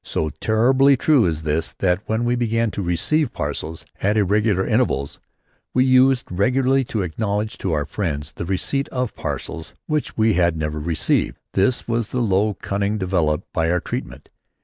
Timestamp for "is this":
1.27-1.73